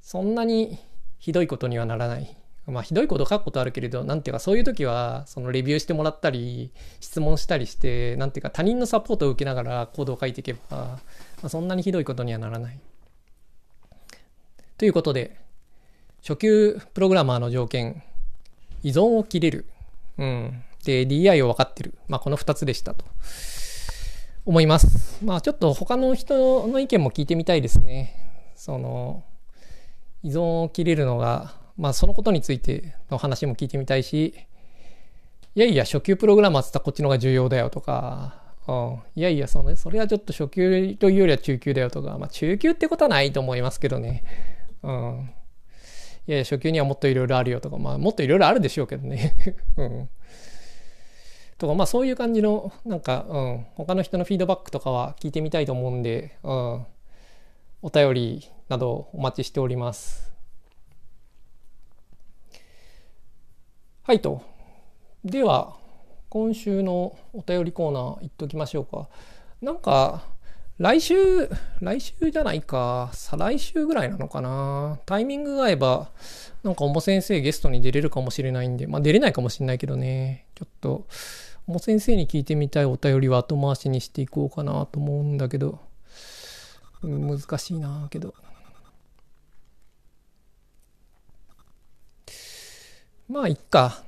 [0.00, 0.78] そんなに
[1.18, 2.36] ひどいことにはならない。
[2.66, 11.00] まあ、ひどいこと書くことあるけれど、なんていうか、そういう時は、そのレビューしてもらったり、質問したりして、なんていうか、他人のサポートを受けながらコードを書いていけば、ま
[11.42, 12.78] あ、そんなにひどいことにはならない。
[14.78, 15.36] ということで、
[16.22, 18.02] 初級プログラマーの条件、
[18.82, 19.66] 依存を切れる。
[20.16, 20.62] うん。
[20.84, 21.94] で、DI を分かってる。
[22.08, 23.04] まあ、この2つでしたと。
[24.44, 25.24] 思います。
[25.24, 28.52] まあ、ちょっと他の人の意見も聞いてみたいですね。
[28.56, 29.24] その、
[30.22, 34.34] 依存を切れるのがまあそのことについての話も聞いてみたいし、
[35.54, 44.24] いやいや初級プログラマーって言ったらこっちの方が重要だよとか、うん、いやいやその、それはちょっと初級というよりは中級だよとか、まあ中級ってことはないと思いますけどね。
[44.82, 45.30] うん。
[46.26, 49.34] いやいや初級にはもっといろいろあるよとか、まあもっといろいろあるでしょうけどね。
[49.76, 50.08] うん。
[51.58, 56.86] とか、まあそういう感じの、なんか、うん、他の人のフィードバックとかは聞いてみたいと思うんで、うん、
[57.82, 60.32] お便りなどお待ちしております。
[64.02, 64.42] はいと。
[65.24, 65.76] では、
[66.28, 69.08] 今週のお便りコーナー行っときましょうか。
[69.62, 70.24] なんか、
[70.78, 71.14] 来週、
[71.80, 74.98] 来週じゃないか、再来週ぐらいなのかな。
[75.06, 76.10] タイミングが合えば、
[76.64, 81.06] なんか、おも先生ゲストに出れるかもしれないんで、まあ出れないかもしれないけどね、ちょっと、
[81.66, 85.80] おも先生に聞いてみたいお便りは後回しにしていこうかなと思うんだけど、
[87.02, 88.34] 難しいなけど。
[93.28, 94.02] まあ、いっか。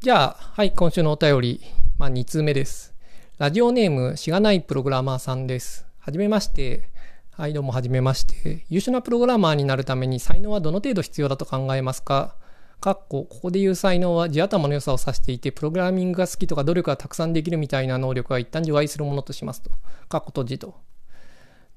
[0.00, 1.60] じゃあ、はい、今週のお便り、
[1.98, 2.94] まあ、2通目です。
[3.36, 5.84] ラジオネーム、しがないプログラマーさんです。
[5.98, 6.88] はじめまして。
[7.32, 8.64] はい、どうもはじめまして。
[8.70, 12.34] 優秀なプログラマーになるために才能はどの程度必要だと考えますか？
[12.80, 19.70] かっこ、ここで言う才能は地頭の良さを指していて、プログラミングが好きとか努力がたくさんできるみたいな能力は一旦除外するものとしますと。
[20.08, 20.74] かっこ閉じと。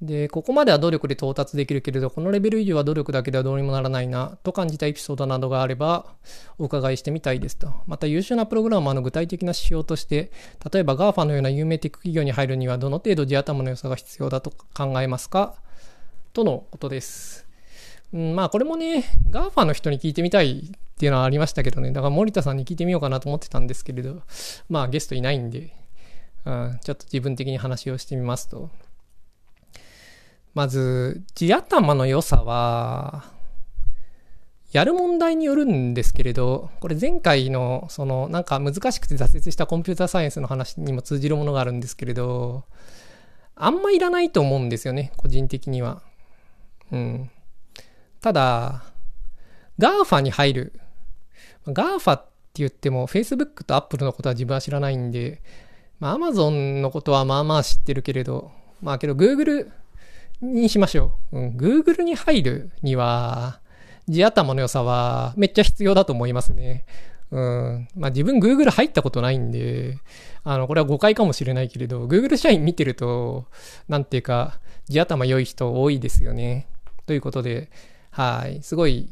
[0.00, 6.06] で、ここまでは努力で到達できるけれど、このレベル以上は努力だけではどうにもならないな、と感じたエピソードなどがあれば、
[6.58, 7.70] お伺いしてみたいですと。
[7.86, 10.32] また優秀なプログラマーの具体的な指標として、
[10.72, 15.54] 例えば GAFA のような有名テック企業に入るにはどの程度地頭の良さが必要だと考えますか？
[16.32, 17.46] とのことです。
[18.12, 24.22] うん、まあこれもね、GAFA の人に聞いてみたいっていうのはありましたけどね、だから森田さんに聞いてみようかなと思ってたんですけれど、
[24.68, 25.74] まあゲストいないんで、
[26.44, 28.70] うん、ちょっと自分的に話をしてみますと、
[30.54, 33.24] まず、地頭の良さは、
[34.70, 42.64] やる問題によるんですけれど、これ前回の、その、なんか難しくて挫折したコンピューターサイエンスの話にも通じるものがあるんですけれど、
[43.56, 46.02] あんまいらないと思うんですよね、個人的には。
[46.92, 47.30] うん。
[48.20, 48.84] ただ、
[49.78, 50.80] GAFA に入る。
[51.66, 55.42] GAFA って言っても、Facebook と Apple のことは自分は知らないんで、
[56.00, 59.70] まあ、Amazon のことはまあまあ知ってるけれど、まあけど Google
[60.42, 61.38] にしましょう。
[61.38, 63.60] うん、Google に入るには、
[64.08, 66.84] 地頭の良さはめっちゃ必要だと思いますね。
[67.30, 67.88] うん。
[67.96, 69.98] まあ自分 Google 入ったことないんで、
[70.42, 73.46] あの、これは誤解かもしれないけれど、Google 社員見てると、
[73.88, 76.68] なんていうか、地頭良い人多いですよね。
[77.06, 77.70] ということで、
[78.10, 78.62] はい。
[78.62, 79.08] すごい、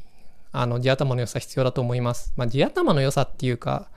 [0.53, 2.33] あの、地頭の良さ必要だと思います。
[2.37, 3.91] まあ地頭の良さっていうか、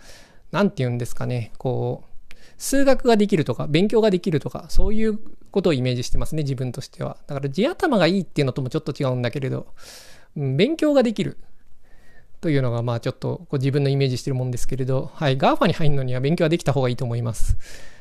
[0.52, 1.52] なんて言うんですかね。
[1.58, 5.20] こう、数学ができるとか、勉強ができるとか、そういう
[5.52, 7.18] ことをイメージしてますね、自分としては。
[7.28, 9.68] だから地頭がいいっていうのともちょっと違うんだけれど、
[10.38, 11.38] うん、勉強ができる
[12.42, 17.58] というのが、まあちょっとこう自分のイメージしてるもんですけれど、はい、GAFA に入るのには勉強はできた方がいいと思います。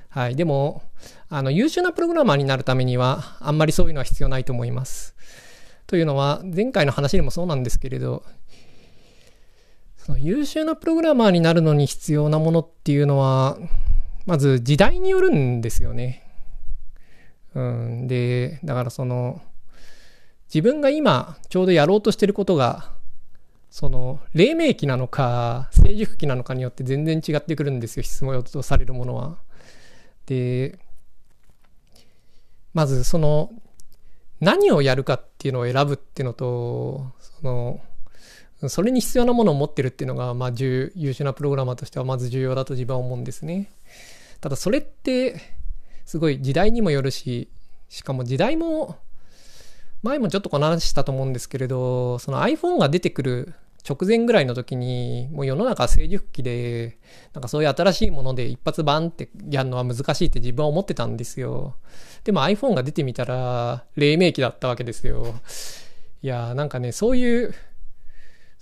[0.08, 0.82] はい、でも、
[1.28, 5.16] あの、優秀なプログラマーになるためには、あんまりそういうのは必要ないと思います。
[5.88, 8.22] というのは、前回の話でもそうなんですけれど、
[10.04, 13.56] その優秀なプログラマーになるのに必要なものっていうのは、
[14.26, 16.30] まず時代によるんですよね。
[17.54, 19.40] うん、で、だからその、
[20.48, 22.92] 自分が今ちょうどやろうとしてることが、
[23.70, 29.38] その、黎明期なのか、成熟期なのかによって全然違ってくるんですよ、質問とされるものは。
[30.26, 30.78] で、
[32.74, 33.52] まずその、
[34.38, 37.80] 何をやるかっていうのを選ぶっていうのと、その、
[38.68, 43.70] それに必要なものを持ってるっていうのが、まあ、優秀なプログラマーとしてはまず重要だと自分は思うんですね。
[44.40, 45.40] ただそれって
[46.04, 47.48] すごい時代にもよるし、
[47.88, 48.96] しかも時代も、
[50.02, 53.54] 前もちょっとこの話したと思うんですけれど、その iPhone が出てくる
[53.88, 56.98] 直前ぐらいの時に、もう世の中成熟期で、
[57.32, 61.76] なんかそういう新しいもので一発バンってやるのは難しいって自分は思ってたんですよ。
[62.24, 65.34] でも iPhone が出てみたら、黎明期だったわけですよ。
[66.22, 67.54] いやーなんかね、そういう、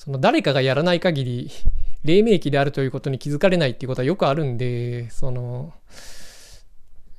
[0.02, 1.50] その誰かがやらない限り、
[2.02, 5.72] 黎明期であるということに気づかれないっていうことはよくあるんで、その、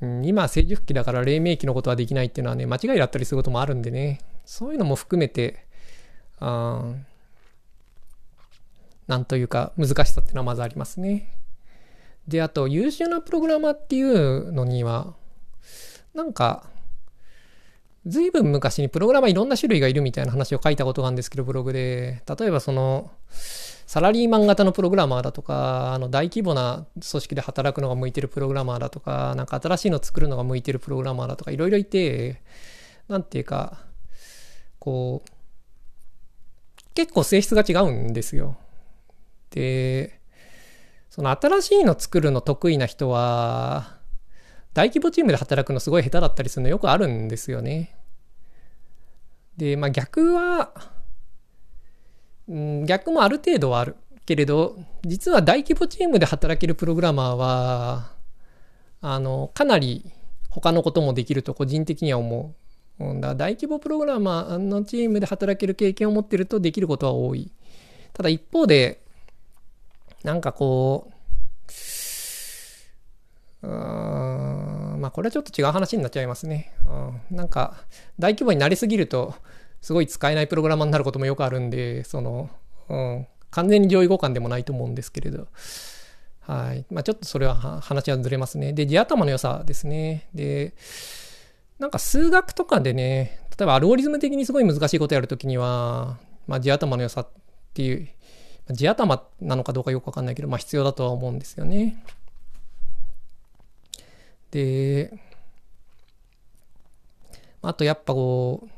[0.02, 5.66] 今成熟期だから黎明期のことはできないっていうのはね、間違いだったりすることもあるんでね、そういうのも含めて、
[6.42, 6.94] あ
[9.08, 11.38] なんというか難しさっていうのはまずありますね。
[12.28, 15.16] で、あと優秀なプログラマーっていうのには、
[16.14, 16.70] なんか、
[18.06, 22.22] ずいぶん昔にプログラマーいろんな種類がいるみたいな話を書いたことがあるんですけど、ブログで。
[22.38, 23.12] 例えばその、
[23.86, 32.42] サラリーマン型のプログラマーだとか、あの大規模な組織で働くのが向いてるプログラマーだとか、なんか新しいの作るのが向いてるプログラマーだとか、いろいろいて、
[33.08, 33.86] なんていうか、
[34.80, 35.30] こう、
[36.96, 38.58] 結構性質が違うんですよ。
[39.52, 40.20] で、
[41.10, 43.98] その新しいの作るの得意な人は、
[44.74, 47.96] 大規模チームで働くのすごい下手だったりするのよくあるんですよね。
[49.58, 50.74] で、まあ逆は、
[52.48, 53.96] うん、逆もある程度はある
[54.26, 58.12] けれど、実は大規模チームで働けるプログラマーは、
[59.02, 60.12] あの、かなり
[60.50, 62.56] 他のこともできると個人的には思
[63.00, 63.06] う。
[63.06, 67.52] うん、だ大規模プログラマーのチームで働ける経験を持ってるとできることは多い。
[68.14, 69.02] ただ一方で、
[70.24, 71.13] なんかこう、
[73.64, 76.74] うーん、まあこれはちょっと違う話になっちゃいますね。
[76.86, 77.78] うん、なんか
[78.20, 79.34] 大規模になりすぎると、
[79.82, 82.50] すごい使えないプログラマーになることもよくあるんで、その、
[82.90, 85.48] うん、完全に上位互換でもないと思うんですけれど、
[86.42, 86.86] はい。
[86.92, 88.74] まあちょっとそれは話はずれますね。
[88.74, 90.28] で、地頭の良さですね。
[90.34, 90.74] で、
[91.80, 97.28] なんか数学とかでね、例えばアルゴリズム的にすごい難しいことやるときには、まあ、地頭の良さっ
[97.74, 98.10] ていう、
[98.74, 102.04] 地頭なのかどうかよくわかんないけど、まあ必要だとは思うんですよね。
[104.54, 105.12] で、
[107.64, 108.70] あとやっぱこ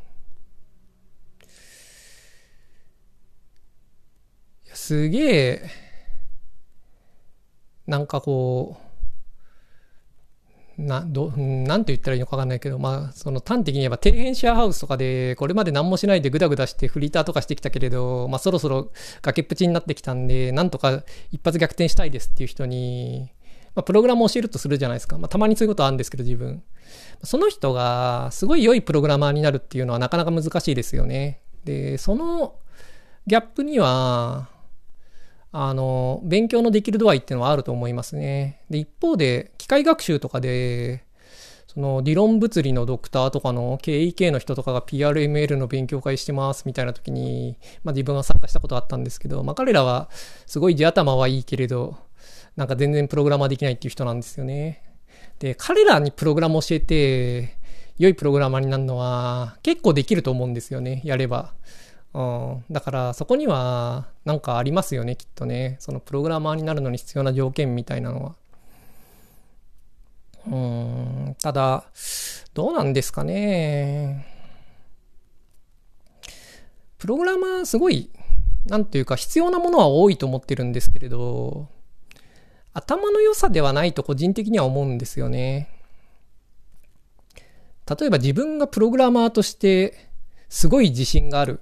[4.71, 5.69] う、すげえ、
[7.87, 8.77] なんかこ
[10.77, 21.03] う、な、ど、なんて言ったらいいのかわかんないけど、まあ、その端的に言えば、底辺シェアハウスとかで、これまで何もしないでグダグダしてフリーターとかしてきたけれど、まあ、そろそろ崖っぷちになってきたんで、なんとか
[21.33, 23.29] 一発逆転したいですっていう人に、
[23.75, 25.17] まあ、プログラムを教えるとするじゃないですか。
[25.17, 26.63] まあ、たまにそういうことあるんですけど、自分。
[27.23, 31.41] その人が、すごい良いプログラマーになるっていうのはなかなか難しいですよね。
[31.65, 32.55] で、その
[33.27, 34.49] ギャップには、
[35.51, 38.61] あの、勉強のできる度合いっていうのはあると思いますね。
[38.69, 41.05] で、一方で、機械学習とかで、
[41.67, 50.09] その理論物理のドクターとかの KEK の人とかが PRML の勉強会してますみたいな時に、まあ自分は参加したことあったんですけど、まあ彼らは
[50.45, 51.97] すごい地頭はいいけれど、
[52.55, 54.83] なんか全然プログラマーできないっていう人なんですよね。
[55.39, 57.57] で、彼らにプログラム教えて、
[57.97, 61.53] 良いプログラマーになるのは結構できると思うんですよね、やれば。
[62.13, 65.75] うん、だからそこにはなんかありますよねきっとね。
[65.79, 68.35] そのプログラマーになるのに必要な条件みたいなのは。
[70.47, 71.35] うん。
[71.41, 71.83] ただ
[72.53, 74.25] どうなんですかね。
[76.97, 78.09] プログラマーすごい
[78.65, 81.67] なんていうか必要なものは多いと思ってるんですけれど
[82.75, 85.69] 頭の良さではないと個人的には思うんですよね
[87.89, 90.09] 例えば自分がプログラマーとして
[90.49, 91.61] すごい自信がある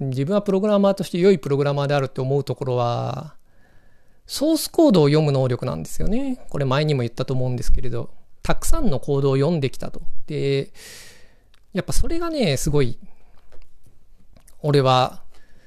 [0.00, 3.36] 自分はプログラマーとして良いプログラマーであるって思うところは、
[4.26, 6.44] ソースコードを読む能力なんですよね。
[6.48, 8.10] これ前にも言ったと思うんですけれど、
[8.42, 10.02] たくさんのコードを読んできたと。
[10.26, 10.72] で、
[11.72, 12.98] やっぱそれがね、すごい、
[14.62, 15.22] 俺は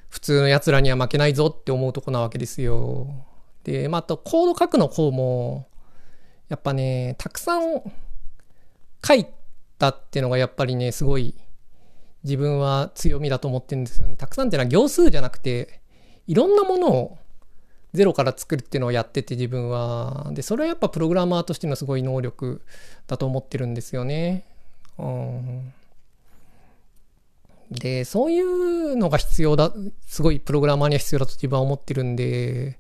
[0.10, 3.27] 普通の奴らには負けないぞって思うとこなわけですよ。
[3.68, 5.68] で、まあ、あとコード書くの方も、
[6.48, 7.82] やっぱね、たくさん
[9.06, 9.28] 書い
[9.78, 11.36] たっていうのがやっぱりね、すごい
[12.24, 14.16] 自分は強みだと思ってるんですよね。
[14.16, 15.82] たくさんっていうのは行数じゃなくて、
[16.28, 17.18] いろんなものを
[17.94, 20.30] ゼロから作るっていうのをやってて自分は。
[20.32, 22.62] で、それはやっぱプログラマーとしてのすごい能力
[23.08, 24.46] だと思ってるんですよね。
[24.98, 25.74] うん、
[27.70, 29.74] で、そういうのが必要だ、
[30.06, 32.80] すごいプログラマーには必要だと自分は思ってるんで、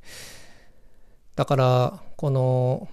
[1.38, 2.90] だから、この、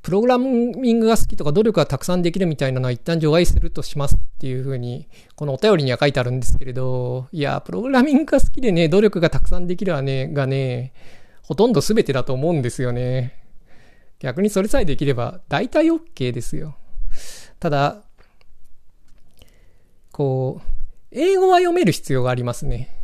[0.00, 10.94] プログラミングが好きとか努力がたくさんできるみたいなのは一旦除外するとしますっていうふうに、このお便りには書いてあるんですけれど、いや、プログラミングが好きでね、努力がたくさんできるはね、がね、
[11.42, 13.34] ほとんど全てだと思うんですよね。
[14.20, 16.76] 逆にそれさえできれば大体 OK ですよ。
[17.60, 18.04] ただ、
[20.12, 20.68] こう、
[21.10, 23.03] 英語は読める必要がありますね。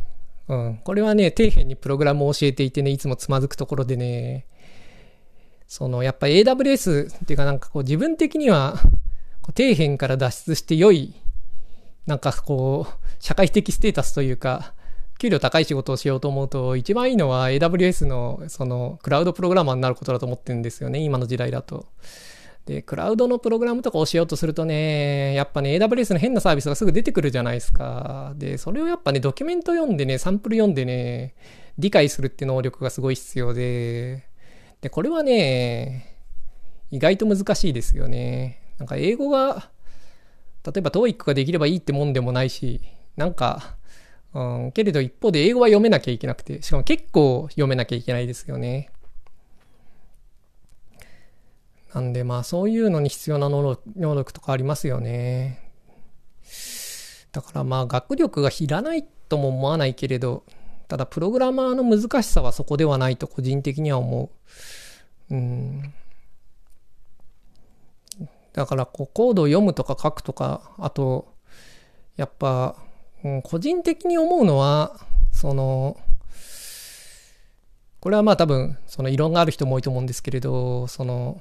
[0.51, 0.77] うん。
[0.83, 4.45] これはね、底辺にプログラムを教えていてね、いつもつまずくところでね、
[5.65, 8.75] その、やっぱ AWS っていうかなんかこう自分的には、
[9.55, 11.13] 底辺から脱出して良い、
[12.05, 14.73] なんかこう、社会的ステータスというか、
[15.19, 21.85] 給料高い仕事をしようと思うと、一番いいのは AWS の、その、クラウドプログラマーになることだと思ってるんですよね、今の時代だと。
[22.65, 28.33] で、クラウドのプログラムとか教えようとするとね、やっぱね、AWS の変なサービスがすぐ出てくるじゃないですか。
[28.37, 31.33] で、それをやっぱね、ドキュメント読んでね、サンプル読んでね、
[31.77, 34.23] 理解するって能力がすごい必要で、
[34.81, 36.17] で、これはね、
[36.91, 38.61] 意外と難しいですよね。
[38.77, 39.69] なんか英語が、
[40.65, 42.81] 例えば TOEIC ができればいいってもんでもないし、
[43.15, 43.77] なんか、
[44.33, 48.89] うん、けれど一方で英語は読めなきゃいけなくて、しかも結構読めなきゃいけないですよね。
[51.93, 55.71] なんでまあそういうのに必要な能力とかありますよね。
[57.31, 60.43] だからまあ学力がいらないとも思わないけれど、
[60.91, 64.29] ただ、プログラマーの難しさはそこではないと個人的には思
[65.29, 65.33] う。
[65.33, 65.93] うん。
[68.51, 71.33] だから、こう、コードを読むとか書くとか、あと、
[72.17, 72.75] やっぱ、
[73.23, 74.99] うん、個人的に思うのは、
[75.31, 75.97] その、
[78.01, 81.39] これはまあ多分、その異論がある人も多いと思うんですけれど、その、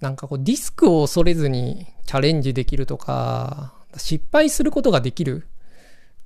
[0.00, 5.46] なんかこうディスクを恐れずにチャレンジできるとか、失敗することができる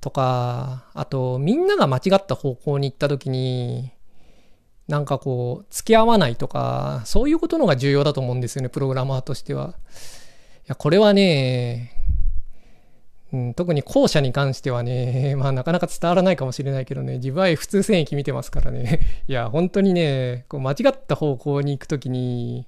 [0.01, 3.91] とか、あと、みんなが間違った方向に行った時に、
[4.87, 9.75] なんかこう、付き合わないとか、そういうことのが重要だと思うんですよね、プログラマーとしては。
[10.63, 11.91] いや、これはね、
[13.31, 18.99] うん、特に後者に関してはね、 まあなかなか伝わらないかもしれないけどね、自分は普通戦役見てますからね。
[19.27, 22.67] いや、本当にね、こう間違った方向に行くときに、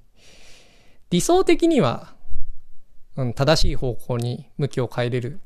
[1.13, 2.15] 理想的には、
[3.17, 5.39] うん、正しい方向に向きを変えれる、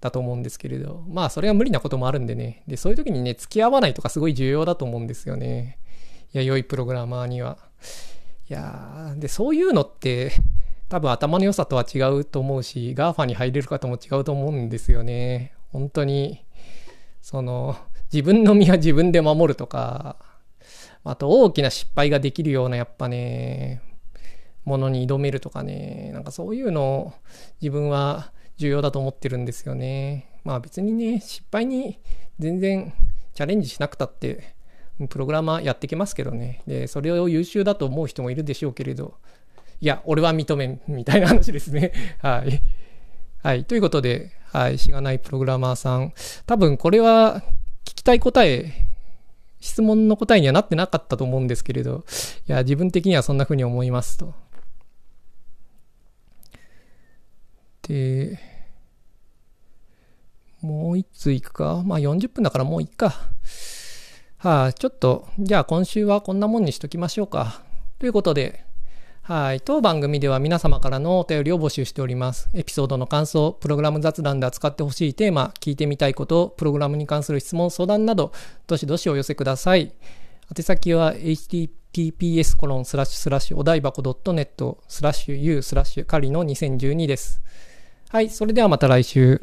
[0.00, 2.62] だと思うんですけれど、まあそれは無理なこともあるんでね。
[2.68, 5.78] で、そういう時にね、付き合わないとかすごい重要だと思うんですよね。
[6.32, 7.58] いや、良いプログラマーには。
[8.48, 10.30] いやで、そういうのって、
[10.88, 15.52] 多分頭の良さとは違うと思うし、GAFA に入れる方も違うと思うんですよね。
[15.72, 16.44] 本当に、
[17.22, 17.76] その、
[18.12, 20.16] 自分の身は自分で守るとか、
[21.02, 23.82] あと大きな失敗ができるようなやっぱね、
[24.66, 27.12] ものに挑めるとかね、なんかそういうのを
[27.62, 30.40] 自分は重要だと思ってるんですよね。
[30.44, 31.98] まあ別にね、失敗に
[32.38, 32.92] 全然
[33.34, 34.54] チャレンジしなくたって、
[35.08, 36.62] プログラマーやってきますけどね。
[36.66, 39.14] で、それを優秀だと思う人もいるでしょうけれど、
[39.80, 41.92] いや、俺は認めん、みたいな話ですね。
[42.18, 42.62] はい。
[43.42, 43.64] はい。
[43.64, 44.78] ということで、はい。
[44.78, 46.12] しがないプログラマーさん。
[46.46, 47.42] 多分これは
[47.84, 48.72] 聞きたい答え、
[49.60, 52.04] 質問の答えにはなってなかったと思うんですけれど、
[52.48, 54.34] いや、自分的にはそんな風に思いますと。
[57.88, 58.38] で、
[60.60, 61.82] もう一通いくか？
[61.84, 63.10] まあ40分だからもういっか。
[64.38, 67.62] はい、あ、ちょっと、じゃあ今週はこんなもんにしときましょうか。
[67.98, 68.64] ということで、
[69.22, 69.60] はい。
[69.60, 72.48] 当番組では皆様からのお便りを募集しております。
[72.52, 78.30] エピソードの感想、プログラム雑談で扱ってほしいテーマ、聞いてみたいこと、プログラムに関する質問、相談など、
[78.68, 79.92] どしどしお寄せください。
[80.56, 87.42] 宛先は https コロンスラッシュスラッシュお台箱 .net スラッシュ u スラッシュ仮の2012です。
[88.08, 88.30] はい。
[88.30, 89.40] それではまた来週。